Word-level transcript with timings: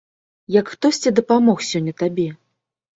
Як 0.59 0.65
хтосьці 0.77 1.15
дапамог 1.21 1.57
сёння 1.71 1.93
табе? 2.05 2.29